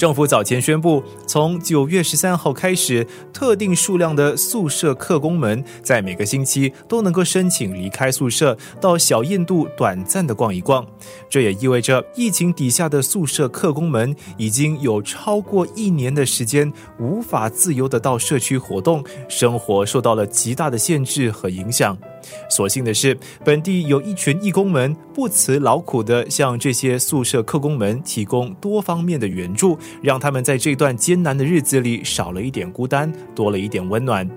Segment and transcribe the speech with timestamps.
[0.00, 10.86] 政府早前宣布，从九月十三号开始，特定数量的宿舍客工们在每个星期都能够申请离开宿舍，到小印度短暂的逛一逛。
[11.28, 21.94] 这也意味着，疫情底下的宿舍客工们已经有超过一年的时间无法自由的到社区活动，生活受到了极大的限制和影响。
[22.48, 34.28] 所幸的是，本地有一群义工们不辞劳苦的向这些宿舍客工们提供多方面的援助，让他们在这段艰难的日子里少了一点孤单，多了一点温暖。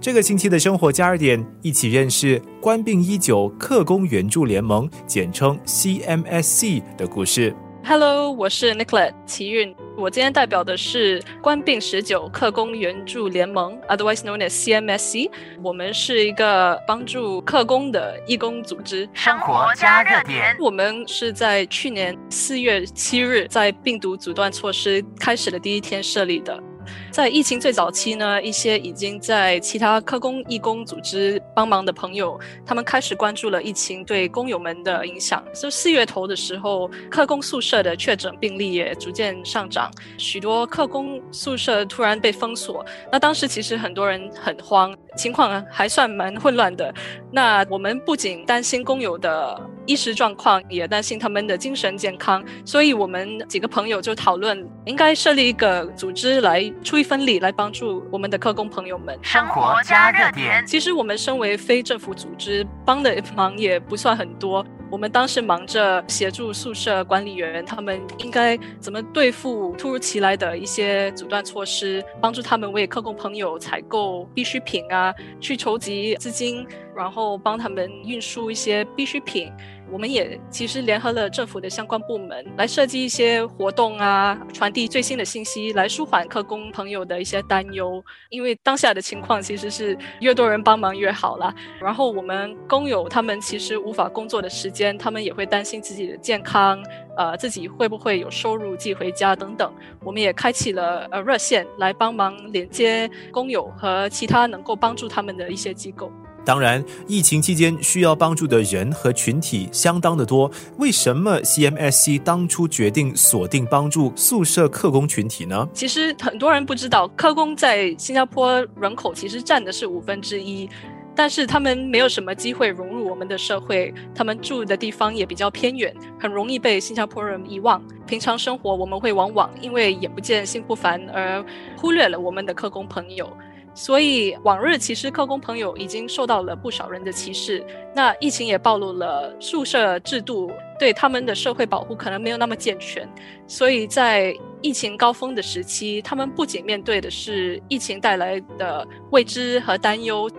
[0.00, 7.54] 这个星期的生活加热点，一起认识官病一九客工援助联盟（简称 CMSC） 的故事。
[7.82, 9.74] Hello，我是 Nicolet 齐韵。
[9.96, 15.30] 我今天代表的是官病十九客工援助联盟，otherwise known as CMSC。
[15.62, 19.08] 我们是一个帮助客工的义工组织。
[19.14, 20.56] 生活加热点。
[20.60, 26.62] 我们是在去年四月七日，在病毒阻断措施开始的第一天设立的。
[27.10, 35.44] 在疫情最早期呢，一些已经在其他科工义工组织帮忙的朋友，他们开始关注了疫情对工友们的影响。
[35.54, 42.84] 就四月头的时候，科工宿舍的确诊病例也逐渐上涨，许多科工宿舍突然被封锁。
[43.10, 46.92] 那当时其实很多人很慌，情况还算蛮混乱的。
[47.30, 56.60] 那我们不仅担心工友的衣食状况，也担心他们的精神健康，所以我们几个朋友就讨论，应该设立一个组织来。
[56.84, 59.18] 出一份力来帮助我们的客工朋友们。
[59.22, 60.64] 生活加热点。
[60.64, 64.64] 其实我们身为非政府组织，帮的忙也不算很多。
[64.90, 76.66] 我们当时忙着协助宿舍管理员，他们应该怎么对付突如其来的一些阻断措施，帮助他们为客工朋友采购必需品啊，去筹集资金，
[77.00, 79.50] 然后帮他们运输一些必需品。
[79.90, 88.00] 我们也其实联合了政府的相关部门，来设计一些活动啊，传递最新的信息，来舒缓客工朋友的一些担忧。
[88.28, 91.52] 因为当下的情况其实是越多人帮忙越好啦。
[91.80, 96.80] 然后我们工友他们其实无法工作的时间，他们也会担心自己的健康，
[97.16, 99.74] 呃，自己会不会有收入寄回家等等。
[100.04, 106.12] 我们也开启了呃热线，来帮忙连接工友和其他能够帮助他们的一些机构。
[106.44, 110.50] 当然，疫情期间需要帮助的人和群体相当的多。
[110.78, 115.68] 为什么 CMSC 当初决定锁定帮助宿舍客工群体呢？
[115.74, 120.68] 其实很多人不知道，客工在新加坡人口其实占的是五分之一，
[121.14, 127.82] 但是他们没有什么机会融入我们的社会，他们住的地方也比较偏远，很容易被新加坡人遗忘。
[128.06, 131.44] 平常生活我们会往往因为眼不见心不烦而
[131.76, 133.30] 忽略了我们的客工朋友。
[133.74, 137.64] 所以往日其实客工朋友已经受到了不少人的歧视，
[137.94, 143.08] 那疫情也暴露了宿舍制度对他们的社会保护可能没有那么健全，
[143.46, 150.30] 所以在疫情高峰的时期，他们不仅面对的是疫情带来的未知和担忧，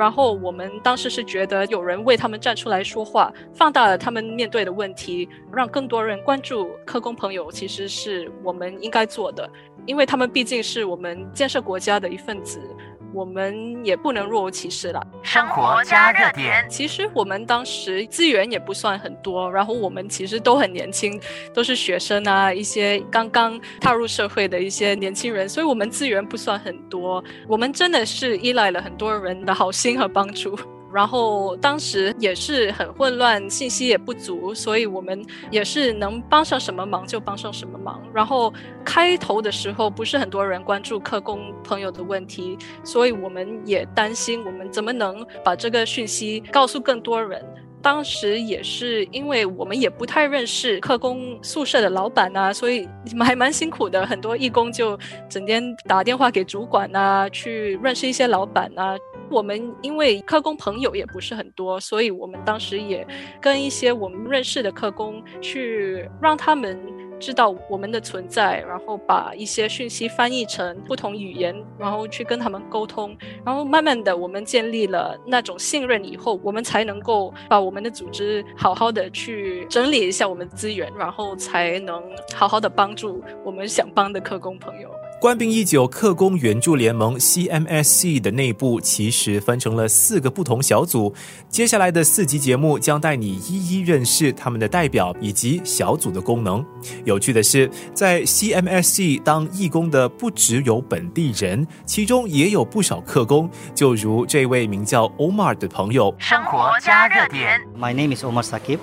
[0.00, 9.46] 然后我们当时是觉得有人为他们站出来说话，放大了他们面对的问题，让更多人关注科工朋友，其实是我们应该做的。
[9.84, 12.62] 因为他们毕竟是我们建设国家的一份子，
[13.12, 15.06] 我们也不能若无其事了。
[15.22, 16.64] 生活加热点。
[16.68, 21.20] 其实我们当时资源也不算很多，然后我们其实都很年轻，
[21.52, 27.22] 都是学生啊，一些刚刚踏入社会的一些年轻人，所以我们资源不算很多。
[27.48, 30.58] 我们真的是依赖了很多人的好心和帮助。
[30.92, 38.02] 然后当时也是很混乱，信息也不足，所以我们也是能帮上什么忙就帮上什么忙。
[38.12, 38.52] 然后
[38.84, 47.44] 开头的时候不是很多人关注客工朋友的问题，所以我们也担心我们怎么能把这个讯息告诉更多人。
[47.82, 52.86] 当时也是因为我们也不太认识客工宿舍的老板啊，所以
[53.18, 54.04] 还蛮辛苦的。
[54.06, 54.98] 很多义工就
[55.30, 58.94] 整天打电话给主管啊，去认识一些老板啊。
[59.30, 63.06] 我们因为客工朋友也不是很多，所以我们当时也
[63.40, 66.78] 跟一些我们认识的客工去让他们
[67.20, 82.02] 知道我们的存在，然后把一些讯息翻译成不同语言，然后去跟他们沟通，然后慢慢的我们建立了那种信任以后，我们才能够把我们的组织好好的去整理一下我们的资源，然后才能
[82.34, 84.90] 好好的帮助我们想帮的客工朋友。
[85.20, 91.14] 官兵一九客工援助联盟 CMSC 的内部其实分成了四个不同小组。
[91.46, 96.64] 接下来的四集节目将带你一一认识他们的代表以及小组的功能。
[97.04, 106.14] 有趣的是，在 CMSC 当义工的不只有本地人，其中也有不少客工，就如这位名叫 Omar 的朋友。
[106.16, 107.60] 生活加热点。
[107.78, 108.78] My name is Omar Sakib.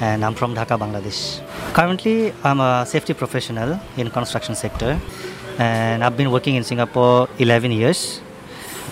[0.00, 1.40] and I'm from Dhaka, Bangladesh.
[1.72, 4.98] Currently, I'm a safety professional in construction sector,
[5.58, 8.20] and I've been working in Singapore 11 years.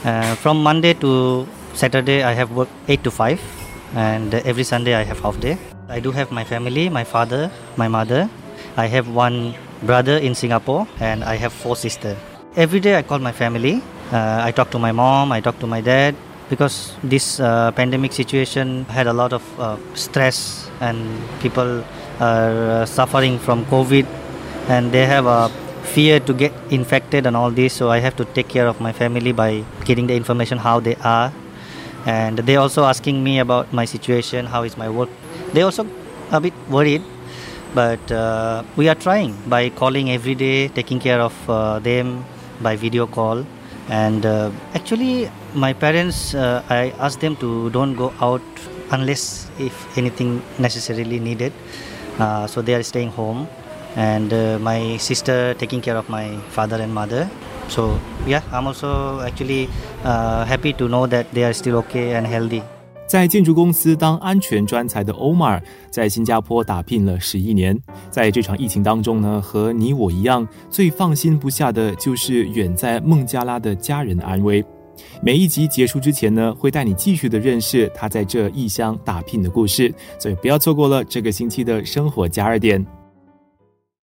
[0.04, 3.40] Uh, from Monday to Saturday, I have worked 8 to 5,
[3.94, 5.58] and every Sunday I have half day.
[5.88, 8.28] I do have my family, my father, my mother.
[8.76, 12.16] I have one brother in Singapore, and I have four sisters.
[12.56, 13.82] Every day I call my family.
[14.12, 16.14] Uh, I talk to my mom, I talk to my dad,
[16.52, 21.00] because this uh, pandemic situation had a lot of uh, stress and
[21.40, 21.82] people
[22.20, 24.04] are uh, suffering from covid
[24.68, 25.50] and they have a
[25.82, 28.92] fear to get infected and all this so i have to take care of my
[28.92, 31.32] family by getting the information how they are.
[32.04, 35.08] And they also asking me about my situation how is my work.
[35.52, 35.86] They also
[36.32, 37.02] a bit worried
[37.74, 42.24] but uh, we are trying by calling every day taking care of uh, them
[42.60, 43.46] by video call.
[43.88, 48.42] And uh, actually my parents uh, i asked them to don't go out
[48.90, 51.52] unless if anything necessarily needed.
[52.18, 53.48] Uh, so they are staying home
[53.96, 57.26] and uh, my sister taking care of my father and mother
[57.68, 57.90] so
[58.26, 59.68] yeah i'm also actually
[60.04, 62.62] uh, happy to know that they are still okay and healthy
[63.04, 65.60] 在建筑公司当安全专才的 Omar，，
[65.90, 67.78] 在新加坡打拼了十一年。
[68.10, 74.64] 在这场疫情当中呢，和你我一样，最放心不下的就是远在孟加拉的家人的安危。
[75.20, 83.01] 每一集结束之前呢，会带你继续的认识他在这异乡打拼的故事，所以不要错过了这个星期的生活加热点。